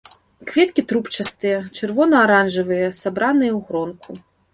Кветкі 0.51 0.83
трубчастыя, 0.91 1.57
чырвона-аранжавыя, 1.79 2.87
сабраныя 3.01 3.53
ў 3.57 3.59
гронку. 3.69 4.11